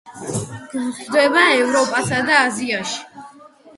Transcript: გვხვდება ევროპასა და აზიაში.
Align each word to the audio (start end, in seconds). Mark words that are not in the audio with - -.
გვხვდება 0.71 1.43
ევროპასა 1.59 2.23
და 2.31 2.41
აზიაში. 2.47 2.99